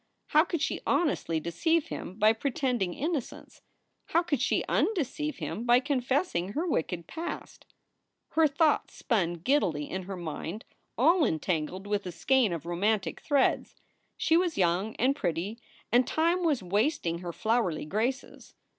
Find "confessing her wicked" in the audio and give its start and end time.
5.79-7.05